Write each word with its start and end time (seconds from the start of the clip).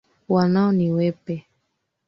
Wanao 0.33 0.71
ni 0.75 0.91
wepi. 0.91 1.45